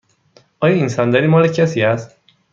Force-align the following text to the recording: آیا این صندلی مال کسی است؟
آیا 0.59 0.75
این 0.75 0.87
صندلی 0.89 1.27
مال 1.27 1.47
کسی 1.47 1.81
است؟ 1.81 2.17